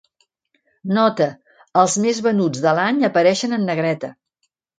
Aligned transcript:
Nota: 0.97 1.27
els 1.81 1.97
més 2.07 2.23
venuts 2.29 2.65
de 2.65 2.73
l'any 2.81 3.05
apareixen 3.11 3.55
en 3.61 3.69
negreta. 3.73 4.13